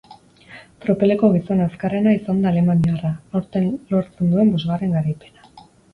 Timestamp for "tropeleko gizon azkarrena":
0.85-2.15